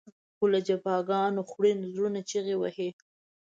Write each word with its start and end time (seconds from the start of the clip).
خو 0.35 0.43
له 0.53 0.59
جفاګانو 0.67 1.41
خوړین 1.49 1.79
زړونه 1.91 2.19
چغې 2.29 2.55
وهي. 2.57 2.89